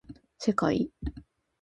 [0.39, 0.89] せかい